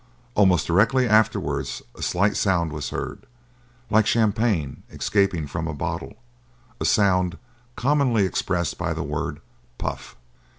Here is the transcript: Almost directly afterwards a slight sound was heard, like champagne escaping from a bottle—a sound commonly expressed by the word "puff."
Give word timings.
Almost 0.33 0.65
directly 0.65 1.07
afterwards 1.07 1.83
a 1.93 2.01
slight 2.01 2.35
sound 2.35 2.73
was 2.73 2.89
heard, 2.89 3.27
like 3.91 4.07
champagne 4.07 4.81
escaping 4.89 5.45
from 5.45 5.67
a 5.67 5.75
bottle—a 5.75 6.85
sound 6.85 7.37
commonly 7.75 8.25
expressed 8.25 8.79
by 8.79 8.95
the 8.95 9.03
word 9.03 9.41
"puff." 9.77 10.15